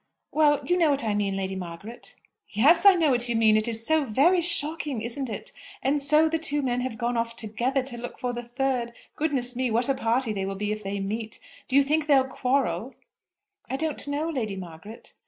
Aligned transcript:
"Well; 0.31 0.65
you 0.65 0.77
know 0.79 0.89
what 0.89 1.03
I 1.03 1.13
mean, 1.13 1.37
Lady 1.37 1.55
Margaret." 1.55 2.15
"Yes; 2.49 2.87
I 2.87 2.95
know 2.95 3.11
what 3.11 3.29
you 3.29 3.35
mean. 3.35 3.55
It 3.55 3.67
is 3.67 3.85
so 3.85 4.03
very 4.03 4.41
shocking; 4.41 4.99
isn't 5.03 5.29
it? 5.29 5.51
And 5.83 6.01
so 6.01 6.27
the 6.27 6.39
two 6.39 6.63
men 6.63 6.81
have 6.81 6.97
gone 6.97 7.15
off 7.17 7.35
together 7.35 7.83
to 7.83 7.99
look 7.99 8.17
for 8.17 8.33
the 8.33 8.41
third. 8.41 8.93
Goodness 9.15 9.55
me; 9.55 9.69
what 9.69 9.89
a 9.89 9.93
party 9.93 10.33
they 10.33 10.43
will 10.47 10.55
be 10.55 10.71
if 10.71 10.81
they 10.81 10.99
meet! 10.99 11.39
Do 11.67 11.75
you 11.75 11.83
think 11.83 12.07
they'll 12.07 12.23
quarrel?" 12.23 12.95
"I 13.69 13.75
don't 13.75 14.07
know, 14.07 14.27
Lady 14.27 14.55
Margaret." 14.55 15.13